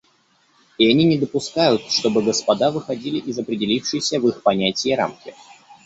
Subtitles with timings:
[0.79, 5.35] И они не допускают, чтобы господа выходили из определившейся в их понятии рамки.